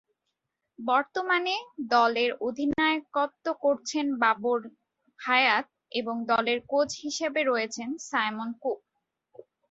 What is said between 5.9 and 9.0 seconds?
এবং দলের কোচ হিসেবে রয়েছেন সায়মন কুক।